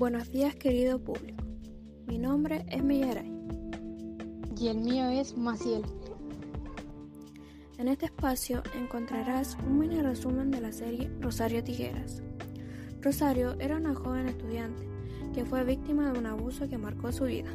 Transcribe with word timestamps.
Buenos 0.00 0.30
días 0.32 0.54
querido 0.54 0.98
público. 0.98 1.44
Mi 2.06 2.16
nombre 2.16 2.64
es 2.70 2.82
Millaray. 2.82 3.30
Y 4.58 4.68
el 4.68 4.78
mío 4.78 5.10
es 5.10 5.36
Maciel. 5.36 5.82
En 7.76 7.86
este 7.86 8.06
espacio 8.06 8.62
encontrarás 8.74 9.58
un 9.66 9.78
mini 9.78 10.00
resumen 10.00 10.50
de 10.50 10.62
la 10.62 10.72
serie 10.72 11.10
Rosario 11.20 11.62
Tijeras. 11.62 12.22
Rosario 13.02 13.60
era 13.60 13.76
una 13.76 13.94
joven 13.94 14.26
estudiante 14.28 14.88
que 15.34 15.44
fue 15.44 15.64
víctima 15.64 16.10
de 16.10 16.18
un 16.18 16.24
abuso 16.24 16.66
que 16.66 16.78
marcó 16.78 17.12
su 17.12 17.24
vida 17.24 17.50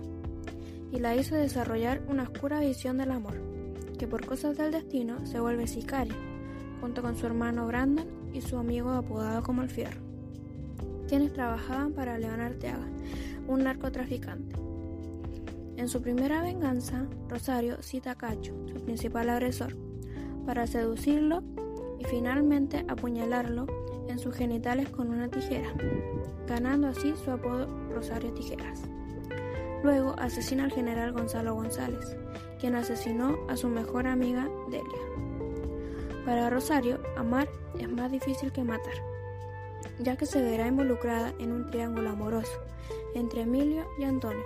y 0.92 1.00
la 1.00 1.16
hizo 1.16 1.34
desarrollar 1.34 2.04
una 2.10 2.22
oscura 2.30 2.60
visión 2.60 3.00
del 3.00 3.10
amor, 3.10 3.42
que 3.98 4.06
por 4.06 4.24
cosas 4.24 4.56
del 4.56 4.72
destino 4.72 5.26
se 5.26 5.40
vuelve 5.40 5.66
sicaria, 5.66 6.16
junto 6.80 7.02
con 7.02 7.16
su 7.16 7.26
hermano 7.26 7.66
Brandon 7.66 8.06
y 8.36 8.42
su 8.42 8.56
amigo 8.60 8.92
apodado 8.92 9.42
como 9.42 9.64
el 9.64 9.70
Fierro, 9.72 10.15
quienes 11.08 11.34
trabajaban 11.34 11.94
para 11.94 12.18
León 12.18 12.42
Arteaga, 12.42 12.88
un 13.48 13.64
narcotraficante. 13.64 14.56
En 15.78 15.90
su 15.90 16.02
primera 16.02 16.42
venganza, 16.42 17.06
Rosario 17.28 17.82
cita 17.82 18.12
a 18.12 18.16
Cacho, 18.16 18.54
su 18.68 18.84
principal 18.86 19.30
agresor, 19.30 19.76
para 20.46 20.68
seducirlo 20.68 21.44
y 22.00 22.06
finalmente 22.06 22.86
apuñalarlo 22.88 23.68
en 24.08 24.20
sus 24.20 24.36
genitales 24.36 24.90
con 24.90 25.10
una 25.10 25.28
tijera, 25.28 25.74
ganando 26.48 26.88
así 26.88 27.14
su 27.24 27.32
apodo 27.32 27.68
Rosario 27.94 28.32
Tijeras. 28.34 28.84
Luego 29.84 30.16
asesina 30.18 30.64
al 30.64 30.72
general 30.72 31.12
Gonzalo 31.12 31.54
González, 31.54 32.16
quien 32.60 32.76
asesinó 32.76 33.36
a 33.50 33.58
su 33.58 33.68
mejor 33.68 34.08
amiga 34.08 34.48
Delia. 34.70 36.26
Para 36.26 36.50
Rosario, 36.50 37.00
amar 37.18 37.48
es 37.78 37.90
más 37.90 38.12
difícil 38.12 38.52
que 38.52 38.64
matar, 38.64 38.94
ya 40.00 40.18
que 40.18 40.26
se 40.26 40.42
verá 40.42 40.68
involucrada 40.68 41.34
en 41.40 41.52
un 41.52 41.66
triángulo 41.68 42.10
amoroso 42.10 42.60
entre 43.14 43.42
Emilio 43.42 43.86
y 43.98 44.04
Antonio, 44.04 44.44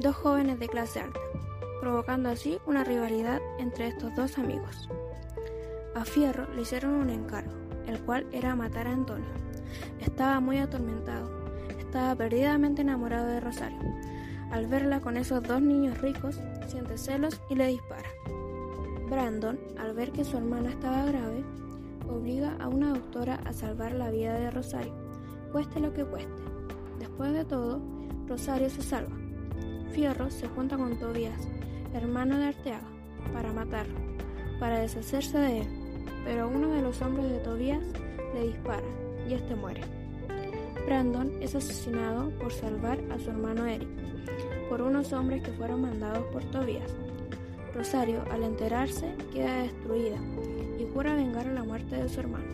dos 0.00 0.14
jóvenes 0.16 0.58
de 0.58 0.68
clase 0.68 1.00
alta, 1.00 1.20
provocando 1.80 2.28
así 2.28 2.58
una 2.66 2.84
rivalidad 2.84 3.40
entre 3.58 3.88
estos 3.88 4.14
dos 4.14 4.38
amigos. 4.38 4.88
A 5.94 6.04
Fierro 6.04 6.52
le 6.54 6.62
hicieron 6.62 6.92
un 6.92 7.10
encargo, 7.10 7.52
el 7.86 8.00
cual 8.00 8.26
era 8.32 8.54
matar 8.54 8.86
a 8.86 8.92
Antonio. 8.92 9.28
Estaba 10.00 10.40
muy 10.40 10.58
atormentado, 10.58 11.30
estaba 11.78 12.14
perdidamente 12.14 12.82
enamorado 12.82 13.26
de 13.26 13.40
Rosario. 13.40 13.80
Al 14.50 14.66
verla 14.66 15.00
con 15.00 15.16
esos 15.16 15.42
dos 15.42 15.62
niños 15.62 16.00
ricos, 16.00 16.38
siente 16.66 16.98
celos 16.98 17.40
y 17.48 17.54
le 17.54 17.68
dispara. 17.68 18.08
Brandon, 19.08 19.58
al 19.78 19.94
ver 19.94 20.12
que 20.12 20.24
su 20.24 20.36
hermana 20.36 20.70
estaba 20.70 21.04
grave, 21.04 21.44
obliga 22.08 22.56
a 22.60 22.68
una 22.68 22.90
doctora 22.90 23.36
a 23.44 23.52
salvar 23.52 23.92
la 23.92 24.10
vida 24.10 24.34
de 24.34 24.50
Rosario, 24.50 24.94
cueste 25.52 25.80
lo 25.80 25.92
que 25.92 26.04
cueste. 26.04 26.42
Después 26.98 27.32
de 27.32 27.44
todo, 27.44 27.80
Rosario 28.26 28.70
se 28.70 28.82
salva. 28.82 29.16
Fierro 29.92 30.30
se 30.30 30.48
junta 30.48 30.76
con 30.76 30.98
Tobías, 30.98 31.48
hermano 31.92 32.38
de 32.38 32.46
Arteaga, 32.46 32.88
para 33.32 33.52
matarlo, 33.52 33.98
para 34.58 34.78
deshacerse 34.78 35.38
de 35.38 35.60
él 35.60 35.82
pero 36.24 36.48
uno 36.48 36.70
de 36.70 36.82
los 36.82 37.00
hombres 37.02 37.30
de 37.30 37.38
Tobías 37.38 37.82
le 38.34 38.48
dispara 38.48 38.82
y 39.28 39.34
este 39.34 39.54
muere. 39.54 39.82
Brandon 40.86 41.32
es 41.40 41.54
asesinado 41.54 42.30
por 42.38 42.52
salvar 42.52 42.98
a 43.10 43.18
su 43.18 43.30
hermano 43.30 43.66
Eric 43.66 43.88
por 44.68 44.82
unos 44.82 45.12
hombres 45.12 45.42
que 45.42 45.52
fueron 45.52 45.82
mandados 45.82 46.24
por 46.32 46.44
Tobías. 46.44 46.90
Rosario, 47.74 48.22
al 48.30 48.42
enterarse, 48.42 49.14
queda 49.32 49.62
destruida 49.62 50.18
jura 50.92 51.14
vengar 51.14 51.46
la 51.46 51.64
muerte 51.64 51.96
de 51.96 52.08
su 52.08 52.20
hermano. 52.20 52.44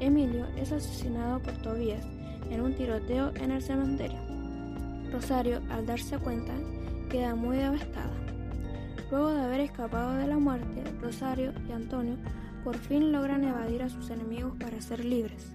Emilio 0.00 0.46
es 0.56 0.72
asesinado 0.72 1.40
por 1.40 1.54
Tobías 1.54 2.06
en 2.50 2.60
un 2.60 2.74
tiroteo 2.74 3.32
en 3.36 3.50
el 3.50 3.62
cementerio. 3.62 4.18
Rosario, 5.12 5.60
al 5.70 5.86
darse 5.86 6.18
cuenta, 6.18 6.52
queda 7.10 7.34
muy 7.34 7.56
devastada. 7.56 8.12
Luego 9.10 9.30
de 9.30 9.40
haber 9.40 9.60
escapado 9.60 10.14
de 10.14 10.26
la 10.26 10.38
muerte, 10.38 10.84
Rosario 11.00 11.52
y 11.68 11.72
Antonio 11.72 12.16
por 12.62 12.76
fin 12.76 13.12
logran 13.12 13.44
evadir 13.44 13.82
a 13.82 13.88
sus 13.88 14.10
enemigos 14.10 14.52
para 14.58 14.80
ser 14.80 15.04
libres. 15.04 15.52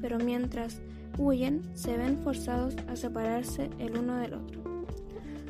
Pero 0.00 0.18
mientras 0.18 0.80
huyen, 1.18 1.62
se 1.74 1.96
ven 1.96 2.18
forzados 2.24 2.74
a 2.88 2.96
separarse 2.96 3.70
el 3.78 3.98
uno 3.98 4.16
del 4.16 4.34
otro. 4.34 4.60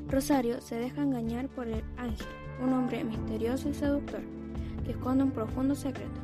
Rosario 0.09 0.61
se 0.61 0.75
deja 0.75 1.03
engañar 1.03 1.49
por 1.49 1.69
el 1.69 1.85
ángel, 1.97 2.27
un 2.61 2.73
hombre 2.73 3.05
misterioso 3.05 3.69
y 3.69 3.75
seductor, 3.75 4.23
que 4.91 4.97
esconde 4.97 5.23
un 5.23 5.31
profundo 5.31 5.77
secreto, 5.77 6.21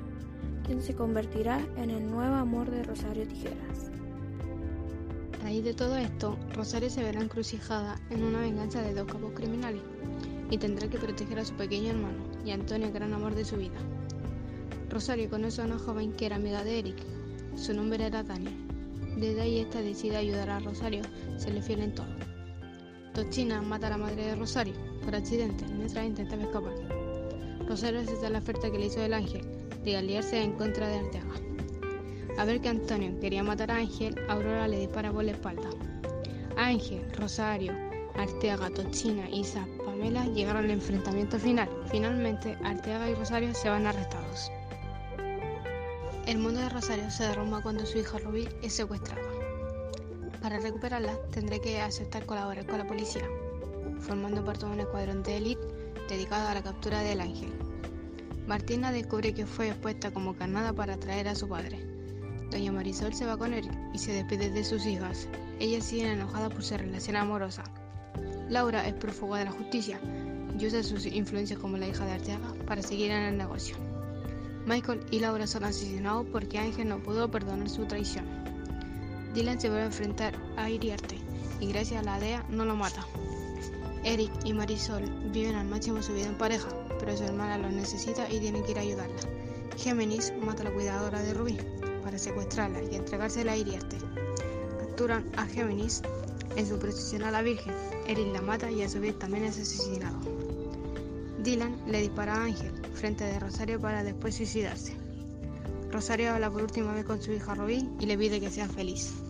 quien 0.65 0.83
se 0.83 0.93
convertirá 0.93 1.65
en 1.77 1.91
el 1.91 2.11
nuevo 2.11 2.35
amor 2.35 2.69
de 2.69 2.83
Rosario 2.83 3.25
Tijeras. 3.25 3.93
A 5.35 5.45
raíz 5.45 5.63
de 5.63 5.73
todo 5.73 5.97
esto, 5.97 6.37
Rosario 6.53 6.91
se 6.91 7.05
verá 7.05 7.21
encrucijada 7.21 8.01
en 8.11 8.25
una 8.25 8.41
venganza 8.41 8.83
de 8.83 8.93
dos 8.93 9.07
capos 9.07 9.35
criminales 9.35 9.83
y 10.51 10.59
tendrá 10.59 10.89
que 10.89 10.99
proteger 10.99 11.39
a 11.39 11.45
su 11.45 11.55
pequeño 11.55 11.91
hermano 11.91 12.19
y 12.45 12.51
a 12.51 12.55
Antonio, 12.55 12.91
gran 12.93 13.13
amor 13.13 13.37
de 13.37 13.45
su 13.45 13.57
vida. 13.57 13.79
Rosario 14.91 15.31
conoce 15.31 15.63
a 15.63 15.67
una 15.67 15.79
joven 15.79 16.13
que 16.15 16.27
era 16.27 16.35
amiga 16.35 16.65
de 16.65 16.81
Eric. 16.81 16.97
Su 17.55 17.73
nombre 17.73 18.05
era 18.05 18.25
Tania. 18.25 18.51
Desde 19.17 19.43
ahí 19.43 19.61
esta 19.61 19.81
decide 19.81 20.17
ayudar 20.17 20.51
a 20.51 20.59
Rosario, 20.59 21.03
se 21.37 21.53
le 21.53 21.63
fiel 21.63 21.83
en 21.83 21.95
todo. 21.95 22.17
Tochina 23.15 23.63
mata 23.63 23.87
a 23.87 23.91
la 23.91 23.99
madre 23.99 24.27
de 24.27 24.35
Rosario 24.35 24.75
por 25.05 25.15
accidente 25.15 25.65
mientras 25.69 26.05
intentaba 26.05 26.43
escapar. 26.43 26.75
Rosario 27.69 28.01
acepta 28.01 28.31
la 28.31 28.39
oferta 28.39 28.71
que 28.71 28.79
le 28.79 28.87
hizo 28.87 29.03
el 29.03 29.13
ángel 29.13 29.45
de 29.83 29.97
aliarse 29.97 30.41
en 30.41 30.53
contra 30.53 30.89
de 30.89 30.99
Arteaga. 30.99 31.35
A 32.39 32.45
ver 32.45 32.61
que 32.61 32.69
Antonio 32.69 33.19
quería 33.19 33.43
matar 33.43 33.73
a 33.73 33.77
Ángel, 33.77 34.15
Aurora 34.29 34.69
le 34.69 34.79
dispara 34.79 35.11
por 35.11 35.25
la 35.25 35.33
espalda. 35.33 35.69
Ángel, 36.57 37.11
Rosario, 37.15 37.73
Arteaga, 38.15 38.71
Tochina, 38.71 39.29
Isa, 39.31 39.67
Pamela 39.85 40.27
llegaron 40.27 40.65
al 40.65 40.71
enfrentamiento 40.71 41.39
final. 41.41 41.69
Finalmente, 41.91 42.57
Arteaga 42.63 43.11
y 43.11 43.15
Rosario 43.15 43.53
se 43.53 43.69
van 43.69 43.87
arrestados. 43.87 44.53
El 46.27 46.39
mundo 46.39 46.61
de 46.61 46.69
Rosario 46.69 47.11
se 47.11 47.25
derrumba 47.25 47.63
cuando 47.63 47.85
su 47.85 47.99
hija 47.99 48.19
Rubí 48.19 48.49
es 48.63 48.75
secuestrada. 48.75 49.23
Para 50.41 50.61
recuperarla 50.61 51.19
tendré 51.33 51.61
que 51.61 51.81
aceptar 51.81 52.27
colaborar 52.27 52.67
con 52.67 52.79
la 52.79 52.87
policía, 52.87 53.29
formando 53.99 54.45
parte 54.45 54.67
de 54.67 54.73
un 54.73 54.81
escuadrón 54.81 55.23
de 55.23 55.37
élite 55.37 55.76
dedicado 56.09 56.49
a 56.49 56.55
la 56.55 56.63
captura 56.63 57.01
del 57.01 57.21
ángel. 57.21 57.53
Martina 58.47 58.93
descubre 58.93 59.35
que 59.35 59.47
fue 59.47 59.69
expuesta 59.69 60.13
como 60.13 60.37
carnada 60.37 60.73
para 60.73 60.95
atraer 60.95 61.29
a 61.29 61.35
su 61.35 61.49
padre. 61.49 61.85
Doña 62.51 62.71
Marisol 62.71 63.13
se 63.13 63.27
va 63.27 63.37
con 63.37 63.53
él 63.53 63.69
y 63.93 63.99
se 63.99 64.13
despide 64.13 64.51
de 64.51 64.65
sus 64.65 64.87
hijas. 64.87 65.29
Ellas 65.59 65.85
siguen 65.85 66.13
enojadas 66.13 66.53
por 66.53 66.63
su 66.63 66.77
relación 66.77 67.17
amorosa. 67.17 67.65
Laura 68.49 68.87
es 68.87 68.95
prófuga 68.95 69.39
de 69.39 69.47
la 69.47 69.51
justicia 69.51 70.01
y 70.59 70.67
usa 70.67 70.83
sus 70.83 71.07
influencias 71.07 71.59
como 71.59 71.77
la 71.77 71.89
hija 71.89 72.07
de 72.07 72.13
Arteaga 72.13 72.55
para 72.67 72.83
seguir 72.83 73.11
en 73.11 73.23
el 73.23 73.39
negocio. 73.39 73.77
Michael 74.67 75.05
y 75.11 75.21
Laura 75.21 75.47
son 75.47 75.65
asesinados 75.65 76.27
porque 76.31 76.59
Ángel 76.59 76.89
no 76.89 77.03
pudo 77.03 77.31
perdonar 77.31 77.69
su 77.69 77.85
traición. 77.85 78.25
Dylan 79.35 79.61
se 79.61 79.69
vuelve 79.69 79.83
a 79.83 79.87
enfrentar 79.87 80.35
a 80.57 80.71
Iriarte 80.71 81.19
y 81.61 81.67
gracias 81.69 82.01
a 82.01 82.05
la 82.05 82.19
DEA 82.19 82.45
no 82.49 82.65
lo 82.65 82.75
mata. 82.75 83.07
Eric 84.07 84.31
y 84.45 84.53
Marisol 84.53 85.03
viven 85.33 85.57
al 85.57 85.67
máximo 85.67 86.01
su 86.01 86.13
vida 86.13 86.27
en 86.27 86.39
pareja, 86.39 86.69
pero 87.01 87.17
su 87.17 87.25
hermana 87.25 87.59
los 87.59 87.73
necesita 87.73 88.31
y 88.31 88.39
tiene 88.39 88.63
que 88.63 88.71
ir 88.71 88.79
a 88.79 88.83
ayudarla. 88.83 89.17
Géminis 89.77 90.33
mata 90.41 90.63
a 90.63 90.67
la 90.67 90.73
cuidadora 90.73 91.21
de 91.21 91.35
Ruby 91.35 91.59
para 92.05 92.17
secuestrarla 92.17 92.85
y 92.85 92.95
entregársela 92.95 93.51
a 93.51 93.57
Iriarte. 93.57 93.97
Capturan 94.79 95.29
a 95.37 95.45
Géminis 95.47 96.03
en 96.55 96.69
su 96.69 96.79
procesión 96.79 97.25
a 97.25 97.33
la 97.33 97.43
Virgen. 97.43 97.75
Eric 98.07 98.33
la 98.33 98.43
mata 98.43 98.71
y 98.71 98.83
a 98.83 98.89
su 98.89 99.01
vez 99.01 99.19
también 99.19 99.43
es 99.43 99.59
asesinado. 99.59 100.21
Dylan 101.43 101.77
le 101.89 102.03
dispara 102.03 102.35
a 102.35 102.45
Ángel 102.45 102.71
frente 102.95 103.25
de 103.25 103.41
Rosario 103.41 103.81
para 103.81 104.05
después 104.05 104.37
suicidarse. 104.37 104.95
Rosario 105.91 106.33
habla 106.33 106.49
por 106.49 106.63
última 106.63 106.95
vez 106.95 107.05
con 107.05 107.21
su 107.21 107.33
hija 107.33 107.57
Robin 107.57 107.97
y 107.99 108.07
le 108.07 108.17
pide 108.17 108.39
que 108.39 108.51
sea 108.51 108.69
feliz. 108.69 109.26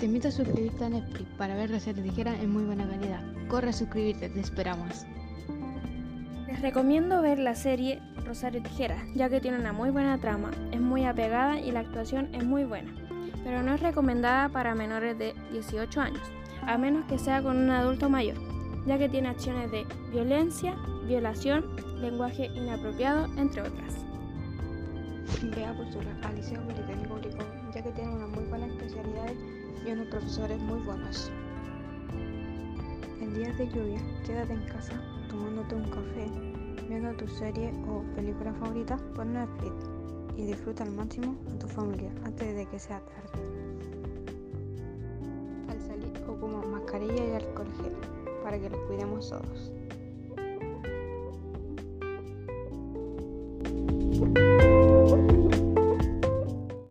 Te 0.00 0.06
invito 0.06 0.28
a 0.28 0.30
suscribirte 0.30 0.84
a 0.84 0.88
Netflix 0.88 1.30
para 1.36 1.54
ver 1.54 1.70
recetas 1.70 2.02
ligeras 2.02 2.40
en 2.40 2.50
muy 2.50 2.64
buena 2.64 2.88
calidad. 2.88 3.22
Corre 3.48 3.68
a 3.68 3.72
suscribirte, 3.72 4.30
te 4.30 4.40
esperamos. 4.40 5.04
Les 6.46 6.60
recomiendo 6.62 7.20
ver 7.20 7.38
la 7.38 7.54
serie 7.54 8.00
Rosario 8.24 8.62
Tijeras, 8.62 9.02
ya 9.14 9.28
que 9.28 9.40
tiene 9.40 9.58
una 9.58 9.72
muy 9.72 9.90
buena 9.90 10.18
trama, 10.18 10.50
es 10.72 10.80
muy 10.80 11.04
apegada 11.04 11.60
y 11.60 11.70
la 11.70 11.80
actuación 11.80 12.34
es 12.34 12.44
muy 12.44 12.64
buena, 12.64 12.90
pero 13.44 13.62
no 13.62 13.74
es 13.74 13.80
recomendada 13.80 14.48
para 14.48 14.74
menores 14.74 15.18
de 15.18 15.34
18 15.52 16.00
años, 16.00 16.22
a 16.66 16.78
menos 16.78 17.04
que 17.04 17.18
sea 17.18 17.42
con 17.42 17.58
un 17.58 17.70
adulto 17.70 18.08
mayor 18.08 18.36
ya 18.86 18.98
que 18.98 19.08
tiene 19.08 19.28
acciones 19.28 19.70
de 19.70 19.86
violencia, 20.10 20.76
violación, 21.06 21.64
lenguaje 22.00 22.46
inapropiado, 22.46 23.26
entre 23.36 23.62
otras. 23.62 24.04
Vea 25.54 25.72
por 25.74 25.90
su 25.92 25.98
al 26.00 26.34
Liceo 26.34 26.60
Politécnico 26.62 27.14
y 29.86 29.92
unos 29.92 30.06
profesores 30.08 30.58
muy 30.60 30.78
buenos. 30.80 31.30
En 33.20 33.34
días 33.34 33.56
de 33.58 33.68
lluvia, 33.68 34.00
quédate 34.26 34.52
en 34.52 34.64
casa 34.64 35.00
tomándote 35.28 35.74
un 35.74 35.90
café, 35.90 36.30
viendo 36.88 37.12
tu 37.14 37.28
serie 37.28 37.72
o 37.88 38.02
película 38.14 38.52
favorita 38.54 38.96
por 39.14 39.26
Netflix 39.26 39.74
y 40.36 40.46
disfruta 40.46 40.84
al 40.84 40.92
máximo 40.92 41.36
a 41.54 41.58
tu 41.58 41.68
familia 41.68 42.10
antes 42.24 42.56
de 42.56 42.66
que 42.66 42.78
sea 42.78 43.00
tarde. 43.00 43.60
ocupamos 46.40 46.66
mascarilla 46.66 47.26
y 47.26 47.32
alcohol 47.32 47.68
gel 47.82 47.92
para 48.42 48.58
que 48.58 48.70
los 48.70 48.80
cuidemos 48.86 49.28
todos. 49.28 49.79